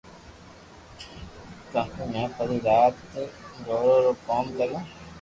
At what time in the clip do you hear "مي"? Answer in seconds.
2.11-2.23